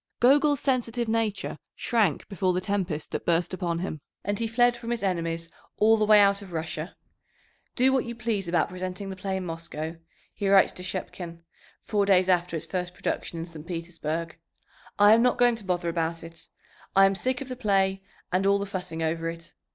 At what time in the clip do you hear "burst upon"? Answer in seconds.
3.23-3.77